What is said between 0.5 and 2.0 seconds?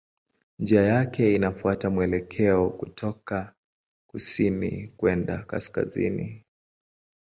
Njia yake inafuata